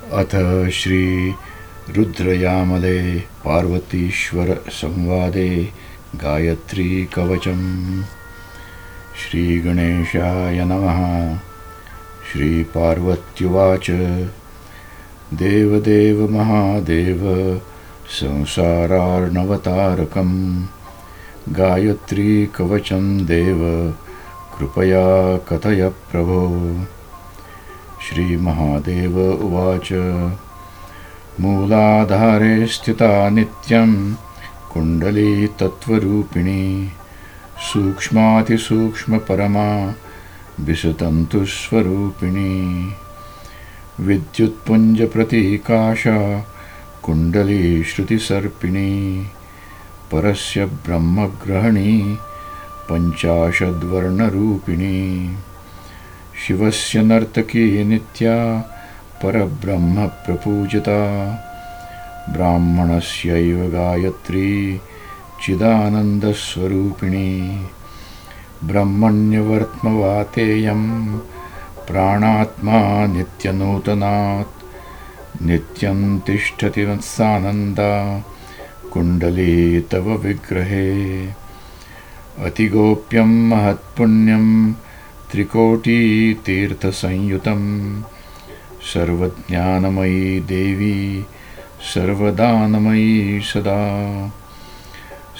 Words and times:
अथ 0.00 0.70
श्रीरुद्रयामले 0.70 3.18
पार्वतीश्वरसंवादे 3.18 5.68
गायत्रीकवचम् 6.16 8.02
श्रीगणेशाय 9.20 10.64
नमः। 10.64 11.38
श्रीपार्वत्युवाच। 12.32 13.86
देवदेव 15.34 16.30
महादेव 16.30 17.60
संसारार्णवतारकं 18.20 20.62
गायत्रीकवचं 21.48 23.24
देव 23.24 23.94
कृपया 24.58 25.38
कथय 25.38 25.88
प्रभो 25.88 26.76
श्रीमहादेव 28.04 29.16
उवाच। 29.32 29.88
मूलाधारे 31.40 32.66
स्थिता 32.66 33.28
नित्यं 33.30 33.90
कुण्डली 34.72 35.46
तत्त्वरूपिणी 35.60 36.64
सूक्ष्मातिसूक्ष्मपरमा 37.68 39.68
विसतन्तुस्वरूपिणी 40.60 42.54
विद्युत्पुञ्जप्रतीकाशा 44.06 46.18
कुण्डली 47.04 47.62
श्रुतिसर्पिणी 47.84 48.90
परस्य 50.12 50.58
ब्रह्मग्रहणी 50.86 51.92
पञ्चाशद्वर्णरूपिणी 52.88 54.98
शिवस्य 56.46 57.02
नर्तकी 57.02 57.84
नित्या 57.84 58.64
परब्रह्मप्रपूजिता 59.22 61.00
ब्राह्मणस्यैव 62.28 63.70
गायत्री 63.70 64.80
चिदानन्दस्वरूपिणी। 65.46 67.66
ब्रह्मण्यवर्त्मवातेयं 68.64 71.18
प्राणात्मा 71.88 73.06
नित्यनूतनात्। 73.06 74.60
नित्यं 75.42 76.18
तिष्ठति 76.18 76.84
वत्सानन्दा 76.84 78.24
कुण्डली 78.92 79.80
तव 79.80 79.98
विग्रहे। 79.98 81.28
अतिगोप्यं 82.46 83.48
महत्पुण्यं 83.48 84.72
त्रिकोटितीर्थसंयुतं 85.32 87.62
सर्वज्ञानमयी 88.92 90.40
देवी 90.40 91.24
सर्वदानमयी 91.94 93.40
सदा। 93.40 93.80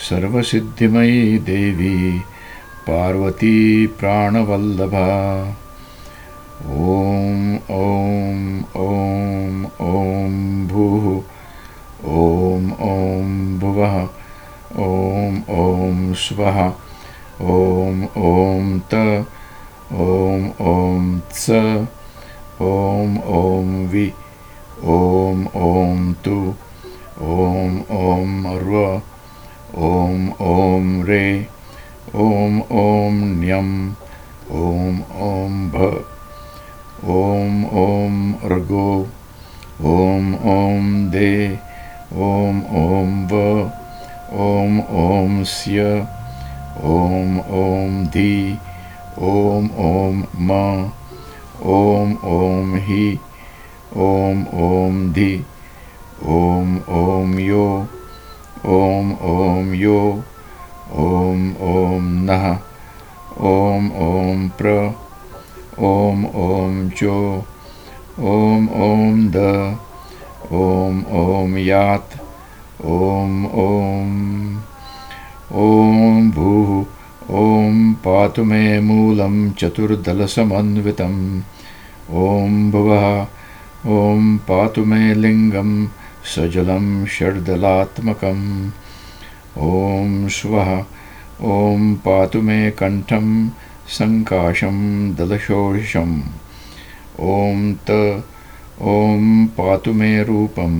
सर्वसिद्धिमयी 0.08 1.38
देवी 1.38 2.18
पार्वती 2.86 3.86
प्राणवल्लभा। 3.86 5.08
ॐ 6.66 7.58
ॐ 7.70 8.62
ॐ 8.76 9.66
ॐ 9.80 10.66
भूः। 10.68 11.22
ॐ 12.04 12.70
ॐ 12.70 13.58
भुवः। 13.58 14.08
ॐ 14.86 15.42
ॐ 15.50 16.12
स्वः। 16.14 16.72
ॐ 17.40 18.08
ॐ 18.16 18.80
त 18.94 19.26
ॐ 19.92 20.42
ॐ 20.60 21.06
स 21.34 21.50
ॐ 22.62 23.16
ॐ 23.36 23.70
वि 23.92 24.04
ॐ 24.96 25.40
ॐ 25.60 26.12
तु 26.24 26.36
ॐ 27.36 27.80
ॐ 28.00 28.46
र्व 28.60 28.76
ॐ 29.88 30.28
ॐ 30.50 31.02
रे 31.08 31.26
ॐ 32.14 32.60
ॐ 32.82 33.18
ण्यम् 33.40 33.74
ॐ 34.60 35.02
ॐ 35.30 35.58
भ 35.74 35.90
ॐ 37.16 37.60
ॐ 37.82 38.22
र्गो 38.54 38.94
ॐ 39.96 40.32
ॐ 40.54 41.10
दे 41.10 41.34
ॐ 42.30 42.64
ॐ 42.86 43.20
व 43.32 43.44
ॐ 44.48 44.80
ॐ 45.04 45.44
स्य 45.58 45.92
ॐ 46.96 47.38
ॐ 47.66 48.04
धी 48.14 48.34
ॐ 49.20 49.68
ॐ 49.76 50.22
म 50.48 50.50
ॐ 51.62 52.14
ॐ 52.24 52.74
हि 52.86 53.18
ॐ 53.96 54.44
ॐ 54.66 55.12
धि 55.12 55.32
ॐ 56.26 56.78
ॐ 56.88 57.38
यो 57.38 57.66
ॐ 58.64 59.10
ॐ 59.32 59.74
यो 59.74 60.00
ॐ 61.02 61.42
ॐ 61.72 62.06
नः 62.28 62.46
ॐ 63.50 63.90
ॐ 64.06 64.48
प्र 64.58 64.70
ॐ 65.90 66.24
ॐ 66.44 66.88
चो 66.96 67.18
ॐ 68.18 68.68
ॐ 68.88 69.28
द 69.36 69.44
ॐ 70.52 71.02
ॐ 71.24 71.58
यात् 71.58 72.16
ॐ 72.84 73.44
ॐ 73.66 74.16
ॐ 75.66 76.30
भूः 76.30 76.99
ॐ 77.38 77.92
पातु 78.04 78.42
मे 78.44 78.80
मूलं 78.80 79.34
चतुर्दलसमन्वितम्। 79.58 81.18
ॐ 82.20 82.54
भुवः 82.70 83.04
ॐ 83.96 84.36
पातु 84.48 84.84
मे 84.90 85.02
लिङ्गं 85.14 85.70
सजलं 86.32 86.86
षड्दलात्मकम्। 87.16 88.46
ॐ 89.66 90.28
स्वः 90.36 90.70
ॐ 91.56 91.94
पातु 92.06 92.40
मे 92.48 92.58
कण्ठं 92.80 93.28
सङ्काशं 93.98 94.78
दलषोषम् 95.18 96.16
ॐ 97.34 97.74
त 97.86 97.98
ॐ 98.94 99.46
पातु 99.58 99.92
मे 100.00 100.12
रूपं 100.30 100.74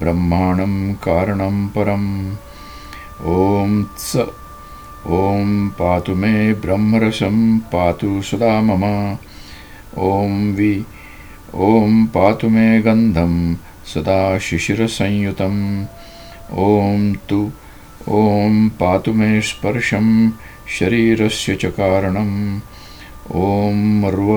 ब्रह्माणं 0.00 0.76
कारणं 1.06 1.66
परम्। 1.74 2.10
ॐ 3.34 3.82
स 3.98 4.28
ॐ 5.06 5.68
पातु 5.68 6.14
मे 6.14 6.52
ब्रह्मरसं 6.52 7.58
पातु 7.58 8.22
सदा 8.22 8.60
मम। 8.60 8.84
ॐ 9.98 10.52
वि 10.56 10.84
ॐ 11.54 12.06
पातु 12.06 12.48
मे 12.48 12.80
गन्धं 12.82 13.54
सदा 13.94 14.38
शिशिरसंयुतम्। 14.38 15.86
ॐ 16.52 17.14
तु 17.28 17.40
ॐ 18.08 18.68
पातु 18.80 19.12
मे 19.12 19.40
स्पर्शं 19.40 20.06
शरीरस्य 20.78 21.54
च 21.54 21.64
कारणम्। 21.78 22.60
ॐ 23.34 23.74
मर्व 24.02 24.30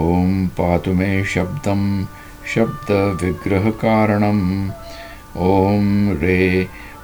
ॐ 0.00 0.46
पातु 0.58 0.92
मे 0.92 1.24
शब्दं 1.24 1.82
शब्दविग्रहकारणम्। 2.54 4.44
ॐ 5.36 5.84
रे 6.22 6.42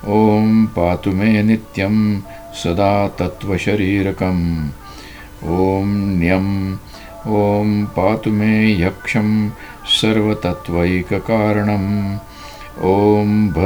ॐ 0.09 0.67
पातु 0.77 1.11
मे 1.12 1.43
नित्यं 1.43 1.97
सदा 2.59 2.93
तत्त्वशरीरकम्। 3.19 4.44
ॐ 5.56 5.88
ण्यम् 6.21 6.55
ॐ 7.41 7.69
पातु 7.97 8.31
मे 8.38 8.55
यक्षं 8.81 9.28
सर्वतत्त्वैककारणम्। 10.00 11.93
ॐ 12.91 13.31
भ 13.56 13.59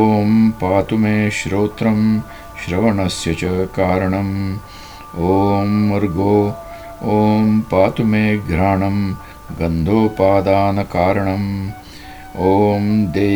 ॐ 0.00 0.50
पातु 0.62 0.96
मे 1.04 1.16
श्रोत्रं 1.38 2.00
श्रवणस्य 2.62 3.34
च 3.40 3.42
कारणम्। 3.76 4.34
ॐ 5.30 5.68
मृगो 5.88 6.36
ॐ 7.14 7.60
पातु 7.72 8.02
मे 8.04 8.24
घ्राणं 8.38 8.98
गन्धोपादानकारणम्। 9.60 11.48
ॐ 12.50 12.84
दे 13.14 13.32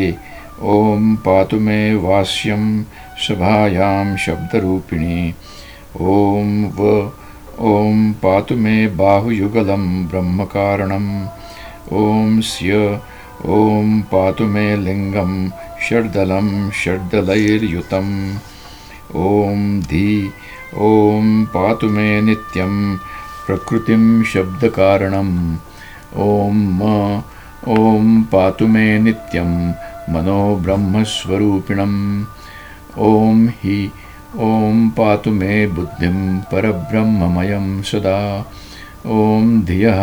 ॐ 0.74 1.14
पातु 1.24 1.56
मे 1.60 1.80
वास्यं 1.94 2.62
सभायां 3.24 4.16
शब्दरूपिणी। 4.24 5.34
ॐ 6.00 6.48
व 6.78 6.80
ॐ 7.68 8.00
पातु 8.22 8.54
मे 8.64 8.76
बाहुयुगलं 8.96 9.84
ब्रह्मकारणम्। 10.08 11.08
ॐ 12.00 12.40
स्य 12.48 12.72
ॐ 13.58 14.00
पातु 14.12 14.44
मे 14.54 14.66
लिङ्गं 14.76 15.32
षड्दलं 15.88 16.50
षड्दलैर्युतम्। 16.82 18.12
ॐ 19.30 19.80
धी 19.90 20.12
ॐ 20.90 21.32
पातु 21.56 21.88
मे 21.96 22.08
नित्यं 22.28 22.74
प्रकृतिं 23.46 24.04
शब्दकारणम्। 24.34 25.34
ॐ 26.28 26.62
म 26.78 26.80
ॐ 27.78 28.22
पातु 28.32 28.66
मे 28.76 28.86
नित्यं 28.98 29.52
मनोब्रह्मस्वरूपिणम् 30.14 32.00
ॐ 32.98 33.48
हि 33.48 33.90
ॐ 34.40 34.88
पातु 34.96 35.30
मे 35.30 35.66
बुद्धिं 35.66 36.40
परब्रह्ममयं 36.52 37.82
सदा। 37.82 38.20
ॐ 39.06 39.64
धियः 39.64 40.00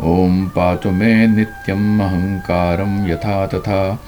ॐ 0.00 0.46
पातु 0.56 0.90
मे 0.90 1.26
नित्यम् 1.26 2.00
अहङ्कारं 2.00 3.08
यथा 3.08 3.46
तथा। 3.46 3.98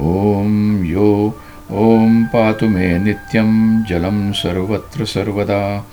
ॐ 0.00 0.84
यो 0.84 1.34
ॐ 1.70 2.24
पातु 2.24 2.68
मे 2.68 2.98
नित्यं 2.98 3.50
जलं 3.84 4.32
सर्वत्र 4.32 5.04
सर्वदा। 5.04 5.84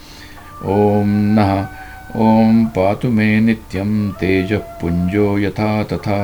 ॐ 0.65 1.07
नः 1.38 1.54
ॐ 2.15 2.65
पातु 2.65 3.09
मे 3.09 3.39
नित्यं 3.39 4.12
तेजःपुञ्जो 4.12 5.38
यथा 5.39 5.83
तथा। 5.83 6.21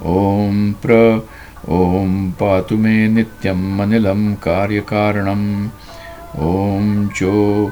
ॐ 0.00 0.72
प्र 0.82 1.22
ॐ 1.68 2.30
पातु 2.40 2.76
मे 2.76 3.08
नित्यम् 3.08 3.80
अनिलं 3.80 4.34
कार्यकारणम्। 4.34 5.46
ॐ 6.36 7.08
चो 7.16 7.70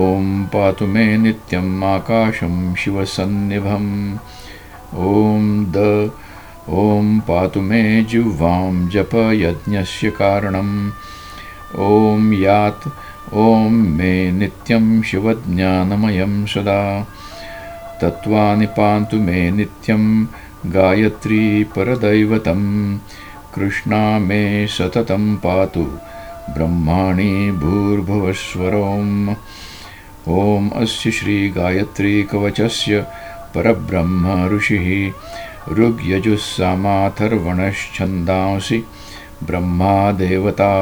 ॐ 0.00 0.26
पातु 0.54 0.86
मे 0.86 1.16
नित्यम् 1.16 1.84
आकाशं 1.84 2.74
शिवसन्निभम्। 2.74 4.18
ॐ 4.94 5.46
द 5.76 6.10
ॐ 6.68 7.18
पातु 7.28 7.60
मे 7.60 7.82
जिह्वां 8.04 8.88
जपयज्ञस्य 8.88 10.10
कारणम्। 10.10 10.90
ॐ 11.78 12.32
यात् 12.32 12.88
ॐ 13.32 13.80
मे 13.96 14.12
नित्यं 14.32 15.02
शिवज्ञानमयं 15.02 16.46
सदा। 16.46 16.82
तत्त्वानि 18.02 18.66
पान्तु 18.66 19.16
मे 19.16 19.50
नित्यं 19.50 20.24
गायत्री 20.66 21.64
परदैवतं 21.64 22.60
कृष्णा 23.54 24.02
मे 24.18 24.66
सततं 24.66 25.24
पातु 25.36 25.84
ब्रह्माणि 26.54 27.32
भूर्भुवस्वरोम् 27.60 29.34
ॐ 30.28 30.68
अस्य 30.82 31.10
श्रीगायत्रीकवचस्य 31.16 32.94
परब्रह्म 33.54 34.24
ऋषिः 34.54 34.86
ऋग्यजुस्सामाथर्वणश्छन्दांसि 35.78 38.78
ब्रह्मा 39.46 39.94
देवता 40.12 40.72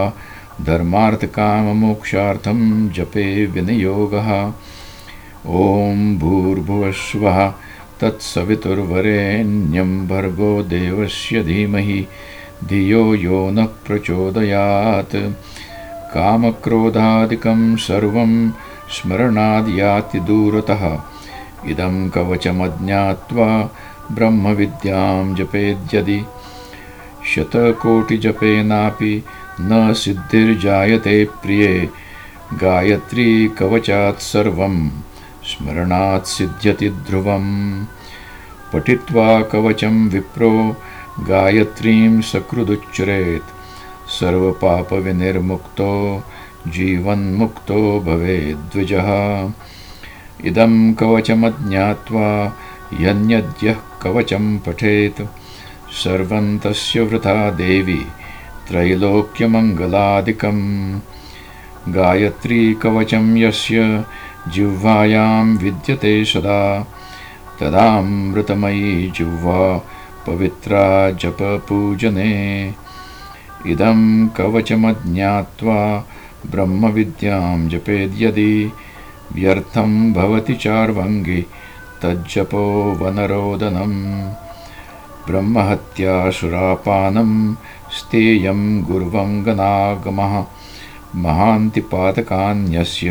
धर्मार्थकाममोक्षार्थं 0.66 2.60
जपे 2.96 3.26
विनियोगः। 3.54 4.28
ॐ 5.46 5.98
भूर्भुवस्वः 6.20 7.38
तत्सवितुर्वरेण्यं 8.00 9.90
भर्गो 10.08 10.52
देवस्य 10.74 11.34
धीमहि 11.44 12.00
धियो 12.64 13.14
यो 13.14 13.50
न 13.50 13.64
प्रचोदयात्। 13.64 15.16
कामक्रोधादिकं 16.14 17.76
सर्वं 17.76 18.50
स्मरणाद्याति 18.88 20.20
दूरतः। 20.20 21.02
इदं 21.66 22.10
कवचमज्ञात्वा 22.10 23.70
ब्रह्मविद्यां 24.12 25.34
जपेद्यदि। 25.34 26.24
शतकोटिजपेनापि 27.34 29.24
न 29.60 29.92
सिद्धिर्जायते 29.92 31.24
प्रिये। 31.24 31.90
गायत्री 32.54 33.48
कवचात् 33.48 34.20
सर्वं 34.20 34.88
स्मरणात् 35.44 36.26
सिद्ध्यति 36.26 36.90
ध्रुवम्। 36.90 37.84
पठित्वा 38.72 39.40
कवचं 39.40 40.08
विप्रो 40.08 40.76
गायत्रीं 41.20 42.20
सकृदुच्चरेत् 42.20 43.42
सर्वपापविनिर्मुक्तो 44.10 46.22
जीवन्मुक्तो 46.68 48.00
भवेद्विजः 48.00 49.50
इदं 50.44 50.94
कवचमज्ञात्वा 50.94 52.56
यन्यद्यः 53.00 53.76
कवचं 54.02 54.58
पठेत्। 54.58 55.22
सर्वं 55.90 56.58
तस्य 56.58 57.00
वृथा 57.00 57.50
देवी 57.50 58.06
त्रैलोक्यमङ्गलादिकम्। 58.68 61.00
गायत्रीकवचं 61.92 63.36
यस्य 63.36 64.04
जिह्वायां 64.48 65.56
विद्यते 65.56 66.24
सदा। 66.24 66.86
तदामृतमयी 67.60 69.10
जिह्वा 69.10 69.84
पवित्रा 70.28 71.10
जपपूजने। 71.10 72.74
इदं 73.66 74.28
कवचमज्ञात्वा 74.28 76.04
ब्रह्मविद्यां 76.50 77.68
जपेद्यदि 77.68 78.72
व्यर्थं 79.32 80.12
भवति 80.12 80.54
चार्वङ्गि 80.54 81.46
तज्जपो 82.02 82.64
वनरोदनम् 83.00 84.32
ब्रह्महत्यासुरापानं 85.28 87.54
स्तेयं 87.98 88.84
गुर्वङ्गनागमः 88.84 90.44
महान्तिपातकान्यस्य 91.16 93.10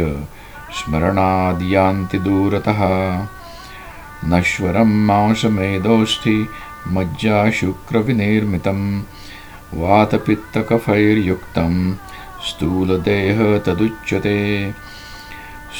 दूरतः। 2.15 2.81
नश्वरं 4.25 5.05
मांसमेधोऽस्थि 5.05 6.47
मज्जाशुक्रविनिर्मितं 6.91 9.03
वातपित्तकफैर्युक्तं 9.73 11.95
स्थूलदेह 12.49 13.57
तदुच्यते। 13.57 14.71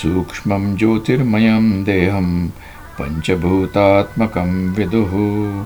सूक्ष्मं 0.01 0.77
ज्योतिर्मयं 0.77 1.83
देहं 1.83 2.50
पञ्चभूतात्मकं 3.00 4.74
विदुः। 4.74 5.65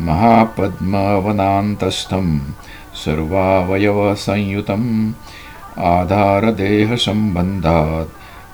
महापद्मवनान्तस्थं 0.00 2.40
सर्वावयवसंयुतम्। 2.94 5.12
आधारदेहसम्बन्धात्। 5.78 8.08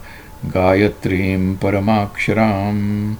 गायत्रीं 0.50 1.56
परमाक्षराम् 1.56 3.14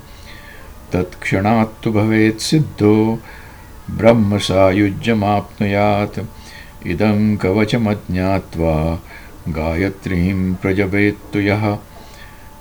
तत्क्षणात्तु 0.92 1.92
भवेत् 1.92 2.40
सिद्धो 2.40 3.18
ब्रह्मसायुज्यमाप्नुयात्। 3.90 6.20
इदं 6.86 7.36
कवचमज्ञात्वा 7.36 9.02
गायत्रीं 9.48 10.54
प्रजपेत्तु 10.54 11.38
यः। 11.38 11.78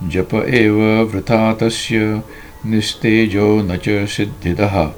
जप 0.03 0.29
एव 0.33 1.09
वृथा 1.11 1.53
तस्य 1.53 2.21
निस्तेजो 2.65 3.61
न 3.61 3.77
च 3.77 4.09
सिद्धिदः। 4.09 4.91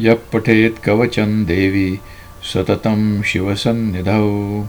यः 0.00 0.16
पठेत् 0.32 0.84
कवचं 0.84 1.44
देवी 1.44 2.00
सततं 2.54 3.22
शिवसन्निधौ। 3.22 4.64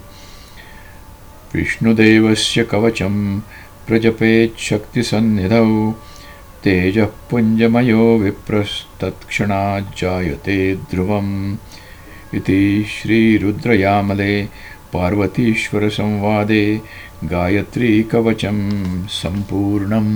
विष्णुदेवस्य 1.56 2.64
कवचं 2.64 3.40
प्रजपेच्छक्तिसन्निधौ 3.88 5.94
तेजः 6.64 7.10
पुञ्जमयो 7.30 8.04
विप्रस्तत्क्षणाज्जायते 8.24 10.58
ध्रुवम् 10.92 11.34
इति 12.38 12.62
श्रीरुद्रयामले 12.90 14.34
पार्वतीश्वरसंवादे 14.94 16.64
गायत्रीकवचं 17.34 18.58
सम्पूर्णम् 19.20 20.14